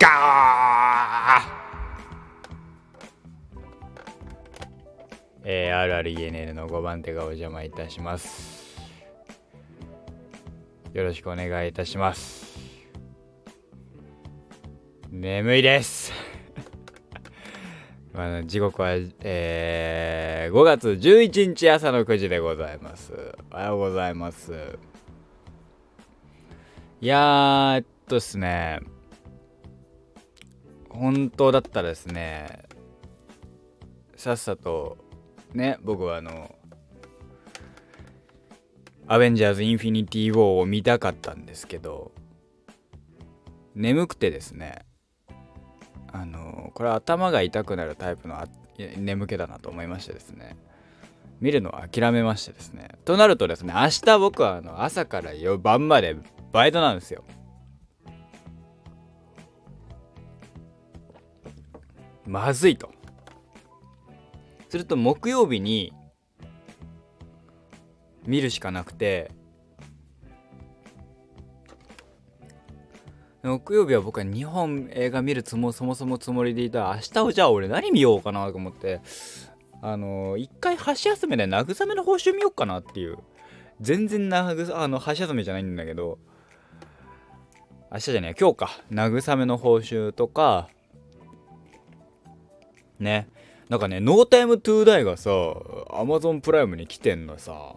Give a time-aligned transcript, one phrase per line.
[0.00, 1.60] ガー。
[5.44, 8.80] えー、RRENN の5番手がお邪魔いたします。
[10.94, 12.58] よろしくお願いいたします。
[15.10, 16.12] 眠いです。
[18.14, 23.12] まあ、時刻は、えー、5月11日朝の9時でございます。
[23.52, 24.78] おはようございます。
[27.02, 28.80] いやーっとですね。
[30.90, 32.64] 本当だったらですね
[34.16, 34.98] さっさと
[35.54, 36.54] ね僕はあの
[39.06, 42.12] アベンジャーズ・インフィニティ・ウォーを見たかったんですけど
[43.74, 44.84] 眠くてですね
[46.12, 48.36] あのこれ頭が痛くなるタイプの
[48.96, 50.56] 眠気だなと思いましてですね
[51.40, 52.90] 見るのを諦めましてですね。
[53.06, 56.14] となるとですね明日僕はあの朝から夜晩まで
[56.52, 57.24] バイトなんですよ。
[62.30, 62.92] まずいと。
[64.68, 65.92] すると木曜日に
[68.24, 69.32] 見るしかなくて
[73.42, 79.00] 木曜日は僕は2本映画見るつもそもそもつもりでいた明日をじゃあ俺何見ようかなと思って
[79.82, 83.18] あの一回箸休めで慰めの報酬見ようかなっていう
[83.80, 86.20] 全然慰あの箸休めじゃないんだけど
[87.90, 88.70] 明日じゃねえ今日か。
[88.92, 90.68] 慰めの報酬とか
[93.00, 93.28] ね。
[93.68, 95.30] なんかねノータイムトゥーダイがさ
[95.90, 97.74] アマゾンプライムに来てんのさ。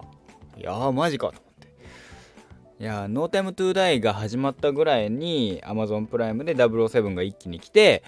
[0.57, 2.83] いやーマジかと思って。
[2.83, 8.03] いやノータイムトゥーダイが始まったぐらいにアマゾンプライムで007が一気に来て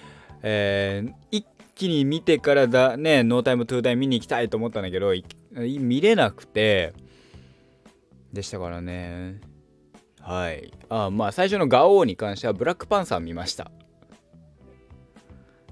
[0.48, 5.12] えー、一気に見てからだねノータイムトゥーダイ見に行きたいと思ったんだけど
[5.52, 6.94] 見れなくて
[8.32, 9.40] でしたからね。
[10.20, 10.72] はい。
[10.90, 13.72] あまあ最初のガオーに関してはブラックパンサー見ました。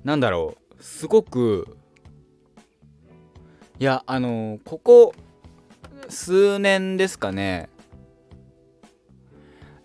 [0.03, 0.62] なんだろう。
[0.79, 1.77] すごく
[3.79, 5.13] いやあのここ
[6.09, 7.69] 数年ですかね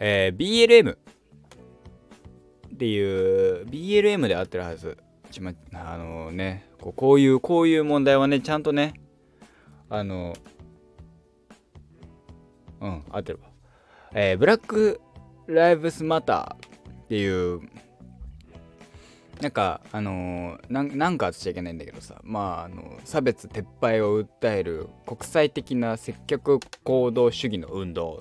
[0.00, 0.98] えー、BLM っ
[2.76, 4.96] ていう BLM で合ってるはず。
[5.30, 8.94] ちまあのねこうこういうこういう問題はねちゃんとね
[9.90, 10.34] あの
[12.80, 13.48] うん合ってるわ。
[14.14, 15.00] えー、ブラック・
[15.46, 17.60] ライブスマターっていう
[19.40, 28.20] なんかあのー、なんかつっちゃいけないんだけどさまああの差別撤廃を訴える国際的な積極行動主義の運動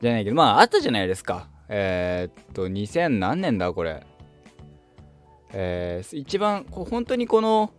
[0.00, 1.48] じゃないけどまああったじゃないですか。
[1.68, 4.04] えー、っと2000何年だこれ。
[5.54, 7.72] えー、一番本当にこの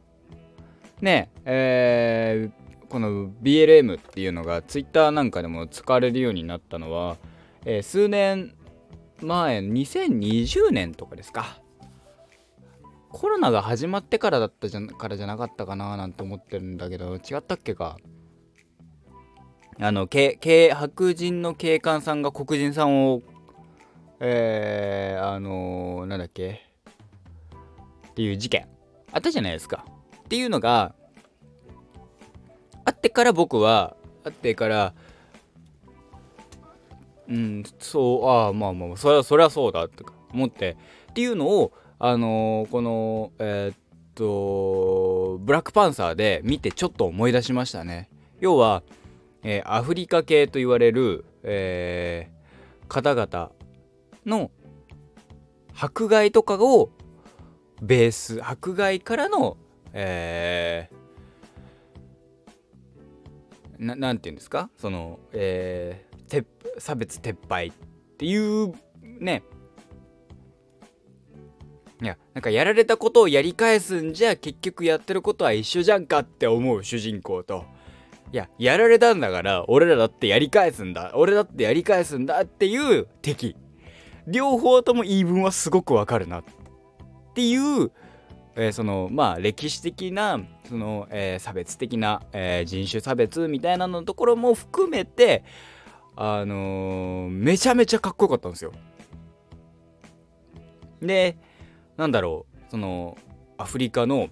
[1.01, 7.18] ねえー、この BLM っていうのが Twitter なんかでも使われるようになったのは、
[7.66, 8.53] えー、数年
[9.22, 11.62] 前2020年とかですか。
[13.13, 17.97] コロナが始まってからだったじゃからじゃなかったかななんて思ってるんだけど違ったっけか？
[19.79, 23.22] あのけ白人の警官さんが黒人さんを
[24.19, 26.62] えー、あのー、なんだっけ？
[28.09, 28.68] っていう事件。
[29.12, 29.85] あったじゃないですか。
[30.22, 30.95] っていうのが
[32.85, 34.94] あってから僕はあってから
[37.30, 40.78] うんそうああまあまあそれはそれはそうだとか思って
[41.12, 41.72] っていうのを
[42.06, 43.78] あのー、このえー、っ
[44.14, 48.09] とブラックパンサーで見てちょっと思い出しましたね。
[48.41, 48.84] 要は、
[49.41, 53.53] えー、アフリカ系と言われる、えー、方々
[54.25, 54.52] の
[55.74, 56.90] 迫害とかを
[57.81, 59.56] ベース迫害からの
[59.94, 64.69] えー、ななんて言うんですか？
[64.75, 66.46] その、えー、
[66.80, 67.72] 差別撤廃っ
[68.18, 69.44] ていうね
[72.03, 77.64] いやなんかやられたことをやり返すんじゃ結局やってることは一緒じゃんかって思う主人公と。
[78.34, 81.13] いややられたんだから俺らだってやり返すんだ。
[81.16, 83.56] 俺だってやり返すんだっていう敵。
[84.28, 86.44] 両方とも言い分はすごくわかるなっ
[87.36, 87.92] ていう、
[88.56, 95.45] えー、そのまあ歴史的なその、えー、差別的な、えー、人種差別みたいなのところも含めて
[96.18, 98.74] あのめちゃめちゃかっこよかったんですよ。
[101.01, 101.38] で
[101.98, 103.18] なんだろうその
[103.57, 104.30] アフリカの、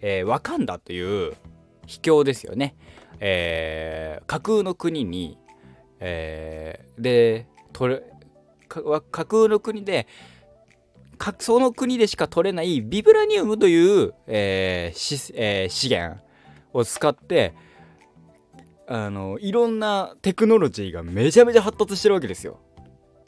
[0.00, 1.34] えー、ワカンダという
[1.86, 2.76] 秘境ですよね、
[3.18, 5.38] えー、架空の国に、
[5.98, 8.02] えー、で取れ
[8.68, 10.06] 架空の国で
[11.38, 16.20] その国でしか取れないビブラニウムという、えーえー、資源
[16.72, 17.54] を使って
[18.86, 22.58] あのいろんなテクノロジーがめちゃめちゃ発達してるわけですよ。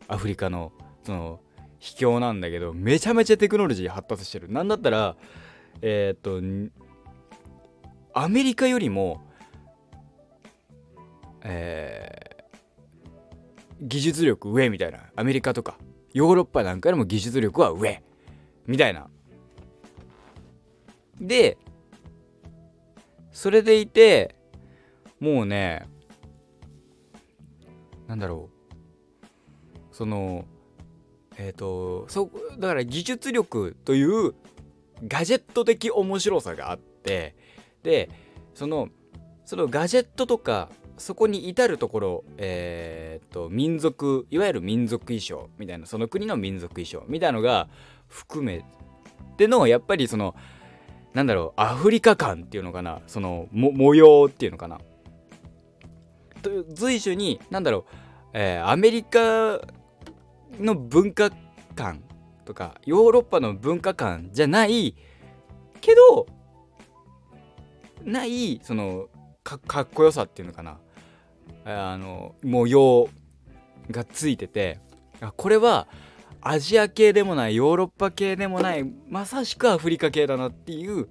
[0.09, 0.73] アフリカの
[1.05, 1.41] その
[1.83, 4.49] 秘境なんだけどめちゃめちゃテクノロジー発達してる。
[4.49, 5.17] なんだったら
[5.81, 6.41] えっ、と
[8.15, 9.21] アメリカよりも
[11.43, 15.01] えー、技術力上みたいな。
[15.17, 15.77] アメリカとか
[16.15, 18.01] ヨーロッパなんかよりも技術力は上。
[18.69, 19.09] みたいな。
[21.21, 21.59] で
[23.33, 24.37] それでいて
[25.19, 25.89] もうね
[28.07, 28.57] なんだろう。
[29.91, 30.45] その
[31.39, 34.35] えっ、ー、とそだから技術力という
[35.07, 37.35] ガジェット的面白さがあって
[37.83, 38.11] で
[38.55, 38.89] その
[39.45, 40.69] そのガジェットとか
[40.99, 47.69] そこに至るところえっ、ー、と民族いわゆる民族衣装みたいなその国の民族衣装みたいなのが
[48.09, 48.65] 含め
[49.37, 50.35] てのやっぱりその
[51.15, 54.79] なんだろうアフリカ感っていうのかなその模様っていうのかな。
[56.75, 57.85] 随所に何だろう、
[58.35, 59.61] えー、アメリカ
[60.59, 61.31] の文化
[61.75, 62.03] 観
[62.45, 64.95] とかヨーロッパの文化観じゃない
[65.81, 66.27] けど
[68.05, 69.09] ないその
[69.45, 70.79] かっこよさっていうのかな。
[71.65, 73.09] あの模様
[73.91, 74.81] がついてて
[75.37, 75.87] これは
[76.41, 81.09] アジア系でもないヨーロッパ系でもないまさしくアフリカ系だなっていう、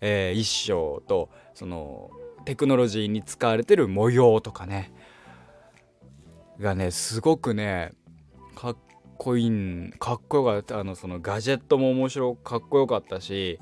[0.00, 2.10] えー、一章とその
[2.44, 4.92] テクノロジーに使われてる模様とかね。
[6.60, 7.92] がねすごくね
[9.22, 13.60] こいいかっこよかったあのそのガジェットも面白かっこよかったし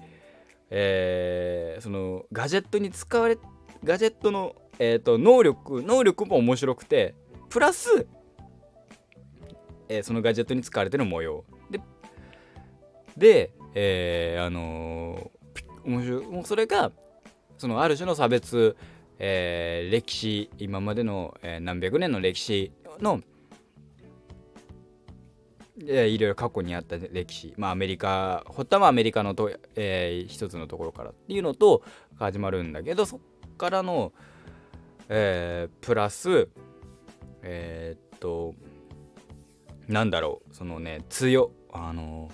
[0.71, 3.37] えー、そのガジェットに使われ
[3.83, 7.15] ガジェットの、えーと、能力能力も面白くて
[7.49, 8.07] プラス、
[9.89, 11.45] えー、そのガジェットに使われてる模様。
[11.71, 11.81] で
[13.17, 16.93] で、えー、あのー、面白いもうそれが
[17.59, 18.77] そのある種の差別、
[19.19, 23.21] えー、歴史今までの、えー、何百年の歴史の
[25.81, 31.82] いろいろ過去にあった歴史、まあ、アメリカ発端はアメリカのと、えー、一つのところからっていうのと
[32.17, 33.21] 始まるんだけどそっ
[33.56, 34.12] からの、
[35.09, 36.49] えー、プラス
[37.43, 38.55] えー、っと
[39.88, 40.55] なんだろう。
[40.55, 42.31] そのね強あの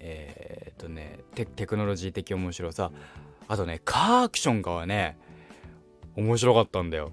[0.00, 2.90] えー、っとねテテクノロジー的面白さ。
[3.48, 5.18] あとねカーアクションがはね
[6.16, 7.12] 面白かったんだよ。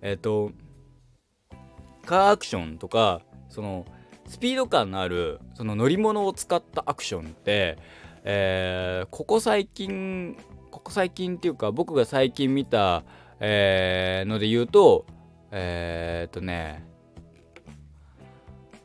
[0.00, 0.52] えっと
[2.04, 3.84] カーアクションとかその
[4.26, 7.78] スピード感のあるその乗り物を使ったアクションって、
[8.24, 10.36] えー、ここ最近
[10.70, 13.04] ここ最近っていうか僕が最近見た、
[13.40, 15.06] えー、ので言うと
[15.50, 16.84] えー、っとね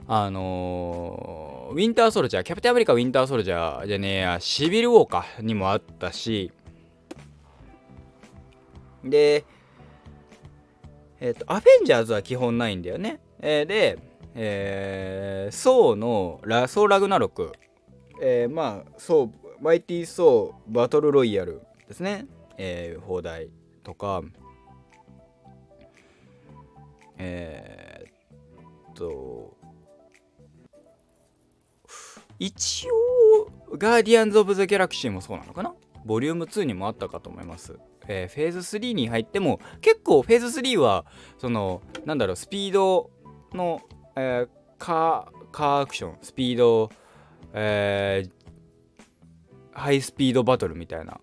[0.07, 6.51] あのー、ウィンターソルジャーキャプテンアメリカウィンターソルジャーじゃねえやシビルウォーカーにもあったし
[9.03, 9.45] で
[11.19, 17.51] えっ、とアベンジャーズは基本ないんだよね、えー、でえー、ソーのラソーラグナロク、
[18.21, 19.29] えー、まあソー
[19.61, 22.25] マイティーソーバトルロイヤルですね、
[22.57, 23.49] えー、放題
[23.83, 24.21] とか。
[27.17, 29.55] えー、っと
[32.39, 35.75] 一応ガーディアンズ・オブ・ザ・ギャラクシーもそうなのかな？
[36.03, 37.77] ボリューム2にもあったかと思います。
[38.07, 41.05] えー、フェーズ3に入っても結構フェーズ3は
[41.37, 43.11] そのなんだろうスピード
[43.53, 43.81] の
[44.15, 46.89] えー、カーカーアクションスピード、
[47.53, 51.19] えー、ハイスピードバトルみたいな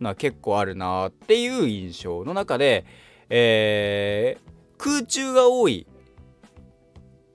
[0.00, 2.84] のは結構あるなっていう印象の中で、
[3.28, 5.86] えー、空中が多い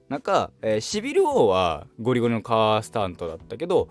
[0.08, 3.88] 中、えー、シビル王はゴリゴリのカースタントだったけど、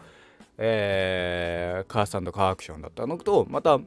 [0.57, 3.79] えー、カースタントカーアクションだったのとまた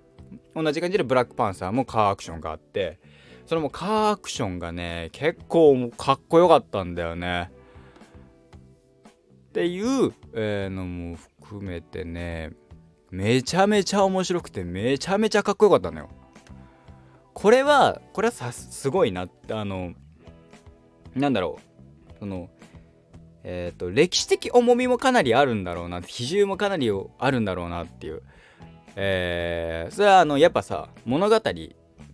[0.55, 2.99] 同じ感じでブラックパンサーもカーアクションがあって
[3.47, 7.51] それもカーアクションがね結構かっこよかったんだよね。
[9.49, 12.51] っていう、のも含めてね
[13.13, 16.09] めちゃめちゃ面白くてめちゃめちゃかっこよかったのよ。
[17.35, 19.93] これはこれはさすごいなってあの
[21.15, 22.19] なんだろう。
[22.19, 22.49] その
[23.45, 28.23] えっ、ー、と歴史的重みもかなりあるんだろうな比重もかなりあるんだろうなっていう。
[28.97, 31.41] えー、それはあのやっぱさ物語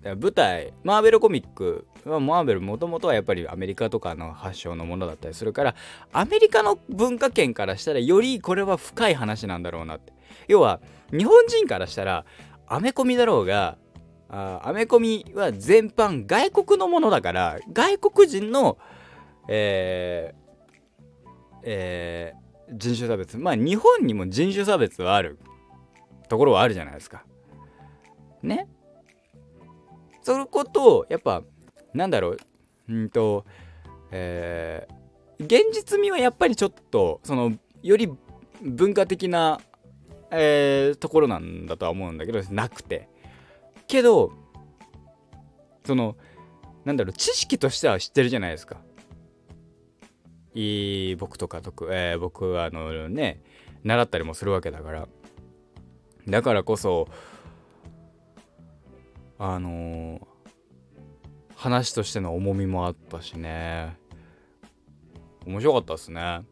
[0.03, 5.75] 舞台マーベルコミックはマーベルもともとはやっぱりアメリカとかの発祥のものだったりするから
[6.13, 10.13] アメリカの文化圏からしたらよりこれは深い話なんだろうなって。
[10.49, 10.81] 要は
[11.11, 12.25] 日本人からしたら
[12.67, 13.77] アメコミだろうが
[14.29, 18.79] アメコミは全般外国のものだから外国人の
[19.49, 23.37] えー、えー、人種差別。
[23.37, 25.39] まあ日本にも人種差別はある
[26.29, 27.25] ところはあるじゃないですか。
[28.43, 28.69] ね？
[30.23, 31.43] そのことをやっぱ
[31.95, 32.39] なんだろう
[32.89, 33.45] うんと
[34.11, 38.11] えー、現実味はやっぱりちょっとそのより
[38.63, 39.61] 文化的な、
[40.31, 43.09] えー、ところなんだとは思うんだけどなくて。
[43.87, 44.33] けど
[45.85, 46.17] その
[46.85, 48.77] なんだろう知識としては知ってるじゃないですか。
[50.55, 53.43] いい僕とかとく、えー、僕はあのね
[53.83, 55.09] 習ったりもするわけだから。
[56.29, 57.09] だからこそ
[59.43, 60.21] あの、
[61.57, 63.97] 話としての重みもあったしね。
[65.47, 66.43] 面白かったっすね。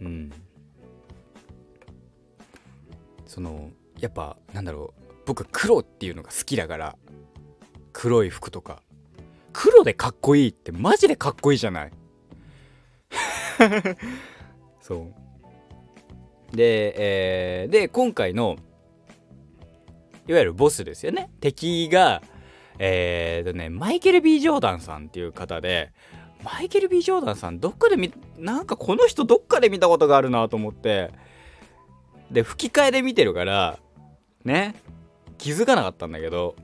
[0.00, 0.32] うん。
[3.24, 3.70] その
[4.00, 5.02] やっぱなんだろう。
[5.26, 6.96] 僕黒っていうのが好きだから。
[7.92, 8.82] 黒い服とか。
[9.52, 11.92] 黒でかっこいいってマジでかっこいいじゃない。
[14.82, 15.06] そ
[16.52, 16.56] う。
[16.56, 16.94] で、
[17.62, 18.56] えー、で今回の
[20.28, 21.30] いわゆるボスですよね。
[21.40, 22.22] 敵が
[22.78, 25.92] えーとねマイケル・ B・ ジョーダンさんっていう方で
[26.42, 31.10] マイケル・ B・ ジョーダンさんどっかで見なんかこの人どっかで見たことがあるなと思って
[32.30, 33.78] で吹き替えで見てるから
[34.44, 34.74] ね
[35.38, 36.56] 気づかなかったんだけど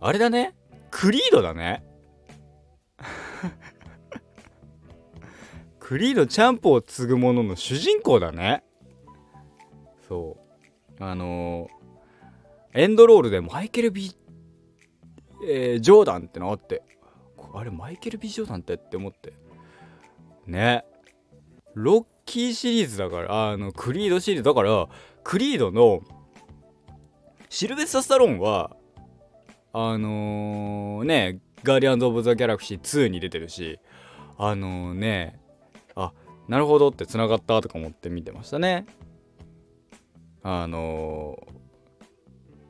[0.00, 0.54] あれだね。
[0.90, 1.82] クリードだね。
[5.80, 8.62] クリードチャンプを継ぐ者の主人公だね。
[10.08, 10.36] そ
[11.00, 11.04] う。
[11.04, 14.12] あのー、エンドロールでマイケル・ビ、
[15.44, 16.82] えー、ジョーダンってのあって。
[17.54, 19.32] あれマイケル・ビ・ジョーダンってって思って。
[20.46, 20.84] ね。
[21.74, 24.44] ロッキーシリーズだからあのクリードシリーズ。
[24.44, 24.88] だから
[25.22, 26.00] クリードの
[27.48, 28.76] シルベスタ・スタローンは
[29.72, 33.78] あのー、ねガーディアンズ・オブ・ザ・ギャラクシー2に出てるし
[34.38, 35.38] あのー、ね
[35.94, 36.12] あ
[36.48, 38.86] なるほどってつながったとか思って見てましたね。
[40.48, 41.44] あの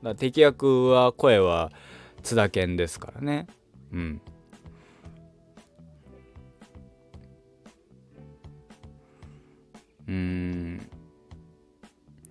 [0.02, 1.70] ー、敵役は声は
[2.22, 3.46] 津田健ですからね。
[3.92, 4.20] うん。
[10.08, 10.88] うん。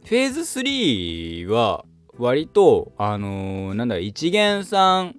[0.04, 1.86] フェーズ3は
[2.18, 5.16] 割とあのー、なんだ一元さん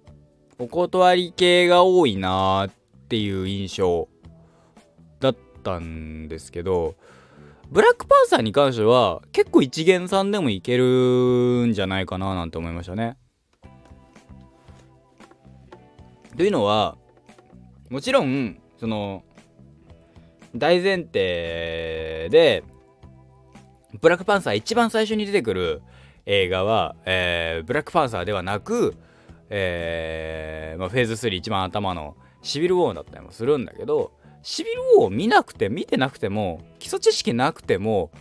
[0.59, 2.73] お断り系が多いなーっ
[3.09, 4.09] ていう印象
[5.21, 6.97] だったんですけど
[7.70, 13.16] ブラックパンサーに関しては結構一元さんでもいけるんじゃないかななんて思いましたね。
[16.37, 16.96] というのは
[17.90, 19.25] もちろんその
[20.54, 22.62] 大前提で
[24.00, 25.82] ブラックパンサー一番最初に出てくる
[26.26, 28.94] 映画は、えー、ブラックパンサーではなく、
[29.49, 34.12] えーまあ、フェーズ3一番頭のシビル・ウォーだったりもするんだけど
[34.47, 38.12] シビル・ウォーを見なくて見てなくても基礎知識なくても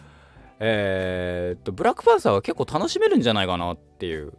[0.59, 4.33] えー、っとブラックパンサーは結構楽しめるんじゃないかなっていう。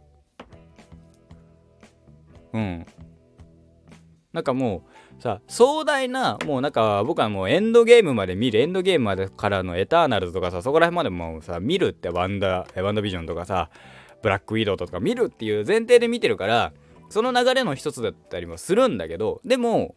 [2.51, 2.85] うん。
[4.33, 4.83] なんかも
[5.17, 13.69] うさ壮大なもうなんか僕はもうエンドゲームまで見るエンドゲームまでからのエターナルズとかさそこら辺までもさ見るってワンダワンダビジョンとかさ
[14.21, 16.73] ブラックウィドウとか見るっていう前提で見てるから
[17.09, 19.95] その流れの一つだったりもするんだけどでも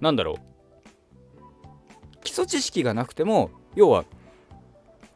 [0.00, 0.56] なんだろう。
[2.22, 4.04] 基礎知識がなくても要は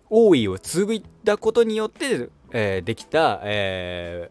[0.09, 4.31] 王位を継いだことによって、えー、できた、え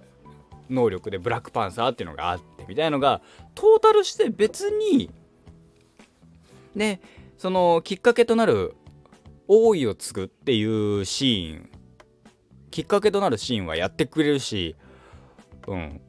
[0.69, 3.21] ー、能力でブラックパンサーっていうのがあってみたいなのが
[3.53, 5.11] トータルして別に
[6.73, 7.01] ね
[7.37, 8.75] そのきっかけとなる
[9.47, 10.63] 王位を継ぐってい
[10.99, 11.69] うシーン
[12.71, 14.75] きっかけとなるシーンはやってくれるし
[15.67, 16.01] うん。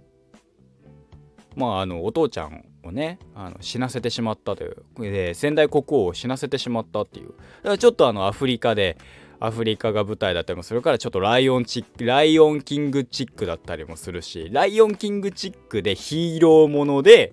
[1.57, 4.77] まああのお父ちゃんをねあの死なせてしまったという。
[4.99, 7.29] で仙台国王を死なせてしまったっていう。
[7.29, 8.97] だからちょっとあのアフリカで
[9.39, 17.33] アフリカが舞台だったりもするからちょっとライオンチックライオンキングチックだったりもするしライオンキングチックでヒーローもので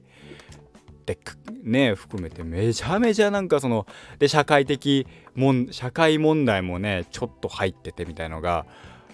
[1.01, 1.19] って
[1.63, 3.87] ね含めてめちゃめちゃなんかその
[4.19, 8.65] で社会的もん社会問題もねちょっと入っててみたいのが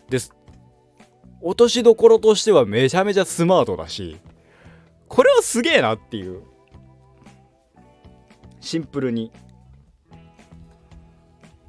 [0.09, 0.33] です。
[1.45, 4.17] 落としどころとしてはめちゃめちゃスマートだし
[5.13, 6.41] これはすげえなっていう。
[8.59, 9.31] シンプルに。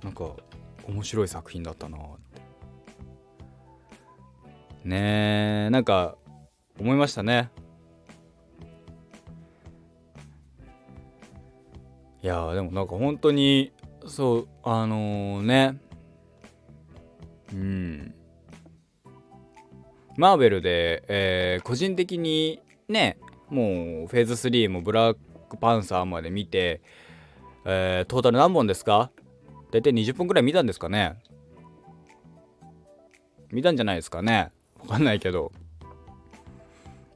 [0.02, 0.30] なんか
[0.88, 2.00] 面白い作品だったなっ
[2.32, 2.40] て。
[4.88, 6.16] ねえなんか
[6.80, 7.50] 思いましたね。
[12.22, 13.72] いやでもなんか本当に
[14.06, 15.78] そうあのー、ね。
[17.52, 18.14] うん。
[20.16, 25.16] マーベルで、えー、個人的にねもうフェーズ3もブラッ
[25.48, 26.80] クパンサーまで見て、
[27.64, 29.10] えー、トータル何本ですか？
[29.70, 31.16] 大体20分くらい見たんですかね？
[33.50, 34.50] 見たんじゃないですかね？
[34.80, 35.52] わかんないけど。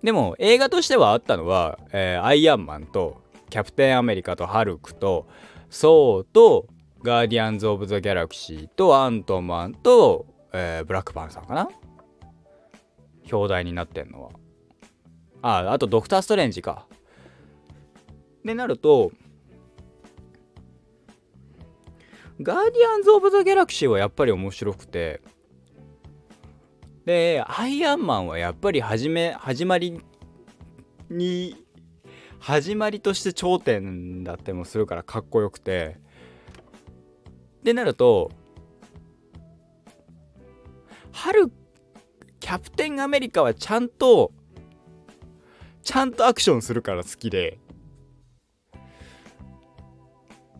[0.02, 3.20] でも映画としてはあったのは、えー、アイアンマンと
[3.50, 5.26] キャプテンアメリカとハルクと
[5.70, 6.68] ソーと
[7.02, 11.68] ガーディアンズ・オブ・ザ・ギャラクシーとアントマンと、えー、ブラックパンサーかな？
[13.30, 14.30] 表題になってんのは。
[15.42, 16.87] ああとドクター・ストレンジか。
[18.45, 19.12] でなると
[22.40, 25.21] ガーディアンズ・オブ・ザ・ギャラクシーはやっぱり面白くて。
[27.04, 29.99] でアイアンマンはやっぱり始め始まり
[31.09, 31.57] に
[32.38, 35.97] 始まりとして頂点だってもするからかっこよくて。
[37.61, 38.30] ってなると
[41.12, 41.50] 春
[42.40, 44.33] キャプテンアメリカはちゃんと
[45.88, 47.59] ちゃんとアクションするから好きで。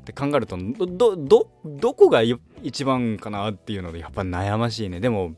[0.01, 2.23] って考えるとどどどこが
[2.63, 5.01] 一番かなっていうのでやっぱ悩ましいね。
[5.01, 5.35] でも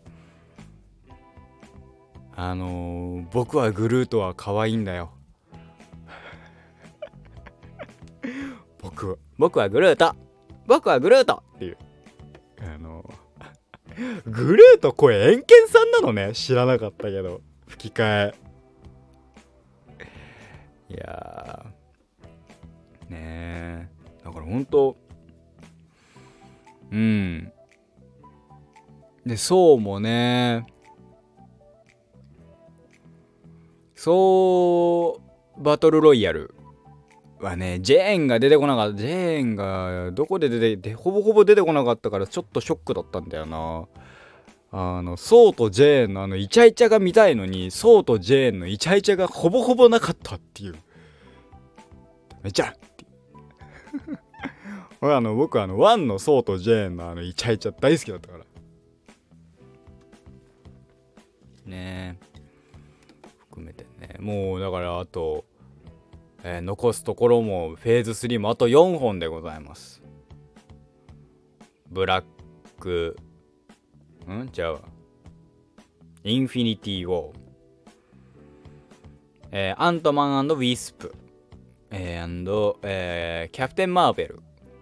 [2.37, 5.11] あのー、僕はグルートは可愛いんだよ。
[8.81, 10.15] 僕僕はグルート。
[10.69, 11.77] 僕はグルートっていう。
[12.61, 16.31] あのー、グルート声エンケンさんなのね。
[16.33, 17.41] 知らなかったけど。
[17.67, 18.50] 吹き替え。
[20.91, 23.11] いやー。
[23.11, 23.89] ねえ。
[24.25, 24.97] だからほんと
[26.91, 27.53] うん。
[29.25, 30.67] でそうもね。
[33.95, 35.21] そ
[35.57, 36.55] うバトルロイヤル
[37.39, 43.87] はねジェーンが出てこなかったジェーンがどこで出ててほぼほぼ出てこなかったからちょっとショックだったんだよな。
[44.73, 50.75] あのソウとジェーンのあのイチャイチャが見たいのにソウとジェーンのイチャイチャがほぼほぼなかったっていう。
[52.43, 52.75] めちゃ。
[55.03, 58.45] あの僕あのワンのソウとジェーンのあのイチャイチャ大好きだったから。
[61.67, 62.19] ね
[63.39, 64.17] 含めてね。
[64.21, 65.45] もうだからあと、
[66.45, 70.01] えー、残すところもフェーズ3もあと4本でございます。
[71.89, 72.25] ブラッ
[72.79, 73.17] ク。
[74.29, 74.79] んじゃあ
[76.25, 77.35] インフィニティ・ウォー、
[79.53, 81.15] えー、アントマンウィスプ、
[81.91, 84.41] えーえー、キャプテン・マーベル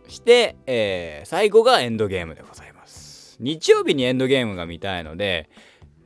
[0.08, 3.36] して、えー、最後がエンドゲームでございます。
[3.40, 5.48] 日曜日にエンドゲームが見たいので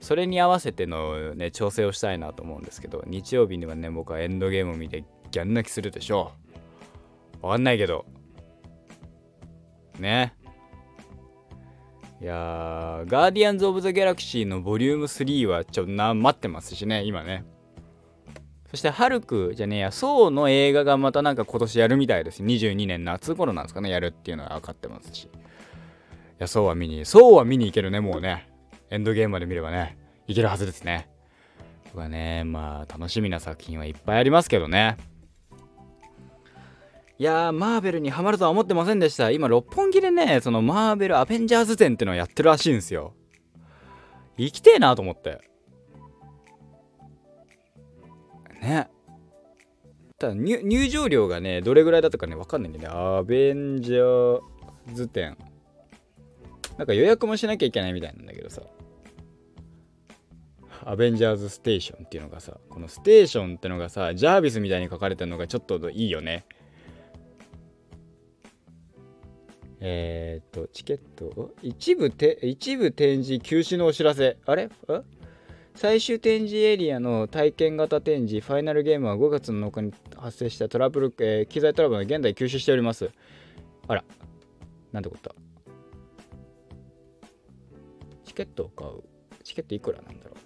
[0.01, 6.33] それに合わせてのね調整をしたいなと思うんですけど日曜日にはね僕はエンドゲームを見てギャン泣きするでしょ
[7.43, 7.47] う。
[7.47, 8.05] わかんないけど。
[9.99, 10.35] ね。
[12.23, 17.45] いやーガーディアンズ・オブ・ザ・ギャラクシーのボリューム3はちょっとな待ってますしね今ね
[18.71, 25.29] そしてハルクじゃねえやソウの映画がまたなんか今年やるみたいです22年夏頃なんですかねやるっていうのは分かってますしい
[26.39, 28.53] やソウは見にソウは見に行けるねもうね
[28.93, 31.09] エンドゲームまで見ればね、いけるはずですね。
[31.91, 34.99] とかね、まあ、楽しみな作品はいっぱいありますけどね。
[37.23, 39.31] いやー、マーベルにハマるとは思ってませんでした。
[39.31, 43.15] 今、六本木でね、そのマーベルアベンジャーズ展ってのをやってるらしいんですよ。
[44.37, 45.41] 行きてえなと思って。
[48.61, 48.89] ね。
[50.19, 52.89] ただ入場料がね、どれぐらいだったかね、わかんないんでね。
[52.89, 54.41] アベンジャー
[54.93, 55.39] ズ展。
[56.77, 58.63] なんか予約もしなきゃいけないみたいなんだけどさ。
[60.85, 66.45] アベンジャーズステーションっていうのがさ、このステーションってのがさ、ジャービスみたいに書かれてるのがちょっといいよね。
[69.85, 74.37] えー、っと、チケット、一部て、一部展示休止のお知らせ。
[74.47, 74.71] あれ？
[75.75, 83.11] 最終展示エリアの体験型展示、ファイナルゲームは5月の7日に発生したトラブル、えー、機材トラブルが現在休止しております。
[83.89, 84.05] あら、
[84.93, 85.35] なんてことだ。
[88.25, 89.03] チケットを買う。
[89.43, 90.37] チケットいくらなんだろ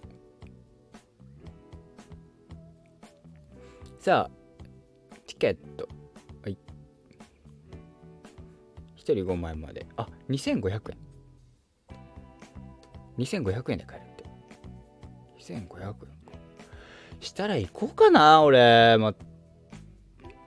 [4.01, 4.03] う？
[4.03, 4.37] さあ、
[5.27, 5.88] チケット。
[9.14, 9.87] 人5万円まで。
[9.97, 10.99] あ、2500円。
[13.19, 14.25] 2500円で買えるって。
[15.38, 16.16] 2500円
[17.21, 18.97] したら行こうかな、俺。
[18.99, 19.14] ま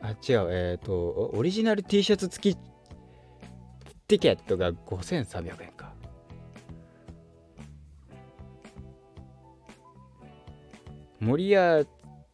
[0.02, 0.48] あ、違う。
[0.52, 2.58] えっ、ー、と、オリジナル T シャツ付き
[4.08, 5.93] ティケットが5300円か。
[11.19, 11.84] 森ア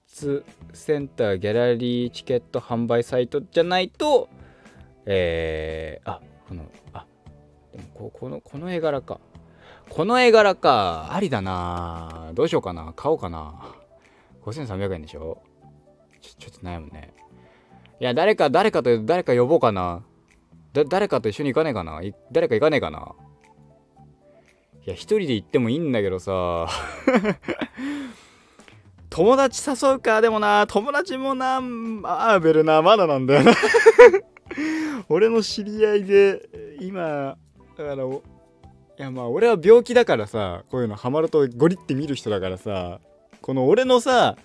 [0.08, 4.30] ツセンターギャラリーチケット販売サイトじゃないと、
[5.06, 7.06] えー、あ、この、あ、
[7.72, 9.20] でもここの、この絵柄か。
[9.90, 11.14] この絵柄か。
[11.14, 12.94] ありだなどうしようかな。
[12.96, 13.76] 買おうかな。
[14.44, 15.42] 5300円でしょ
[16.22, 17.14] ちょちょっと悩むね。
[18.00, 20.04] いや、誰か、誰かと、誰か呼ぼうかな。
[20.76, 23.16] だ誰かと一緒に行かねえかな誰か行かねえかな
[24.86, 26.68] いや、一人で行ってもいいんだけどさ
[29.10, 33.54] 友達誘うかでもな友達もなマーベルなまだなんだよな
[35.10, 37.38] 俺の知り合いで今あ
[37.78, 38.22] の
[38.98, 43.00] いやまあ俺は病気だからさこういうのハマるとゴリって見る人だからさ
[43.42, 44.38] この俺のさ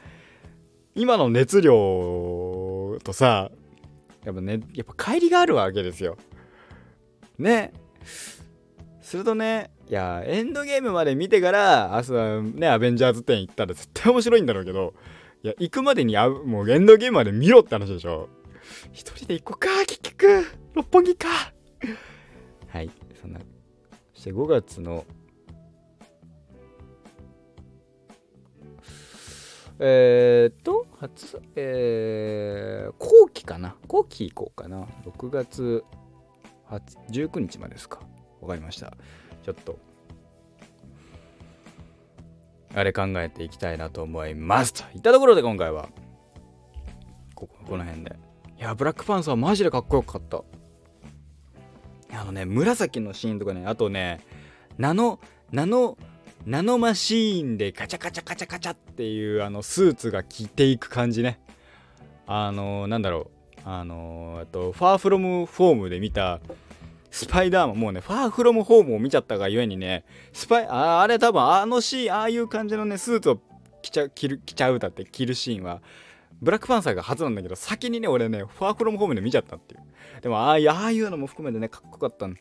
[0.95, 3.51] 今の熱量とさ
[4.25, 6.19] やっぱねやっぱ乖離があるわけですよ。
[7.39, 7.73] ね。
[9.01, 14.95] するとねいやエンドゲームまで見てから明日ねアベンジャーズ展行ったら絶対面白いんだろうけど
[15.43, 18.29] いや行くまでにあもうエンドゲームまで見ろって話でしょ。
[18.93, 20.47] 一人で行こうか結局。
[20.75, 21.29] 六本木か。
[22.69, 22.91] はい
[23.21, 23.41] そんな
[24.15, 25.05] そして5月の
[29.79, 33.77] えー、っと初えー、後期かな。
[33.89, 34.87] 後期行こうかな。
[35.07, 35.85] 6月
[37.11, 38.01] 19日までですか。
[38.41, 38.93] わかりました。
[39.43, 39.79] ちょっと
[42.75, 44.75] あれ考えていきたいなと思います。
[44.75, 45.89] といったところで今回は
[47.35, 48.30] こここの辺で。
[48.61, 50.43] いやブラックパンサーマジでかっこよかった。
[52.13, 54.21] あのね紫のシーンとかねあとね
[54.77, 55.19] ナノ
[55.51, 55.97] ナノ
[56.45, 61.41] ナノマシーンでカチャカチャカチャカチャっていうあのスーツが着ていく感じね。
[62.27, 63.61] あのなんだろう。
[63.65, 66.41] あのあとファーフロムフォームで見た
[67.11, 73.41] スパイダーマンもうねファーフロムホームを見ちゃったがゆえにねスパイああれ多分あのシーンああいう感じのねスーツを
[73.83, 75.81] 着ちゃ着る着ちゃうだって着るシーンは
[76.43, 79.81] ブラックパンサーが初なんだけど先にね俺ねファーフロムホームで見ちゃったっていう。
[80.23, 82.37] でもああいうのも含めてねかっこよかったん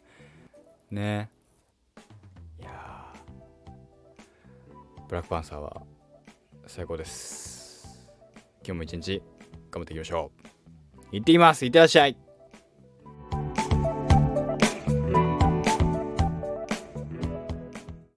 [0.92, 1.30] ね。
[2.60, 3.14] いや
[5.08, 5.82] ブラックパンサーは
[6.68, 8.08] 最高です。
[8.64, 9.22] 今日も一日
[9.72, 11.08] 頑張っていきましょう。
[11.12, 11.66] 行ってきます。
[11.66, 12.29] いってらっしゃい。